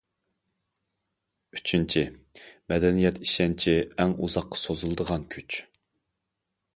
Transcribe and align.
ئۈچىنچى، 1.57 2.03
مەدەنىيەت 2.73 3.21
ئىشەنچى 3.27 3.75
ئەڭ 4.01 4.17
ئۇزاققا 4.25 4.61
سوزۇلىدىغان 4.63 5.29
كۈچ. 5.37 5.61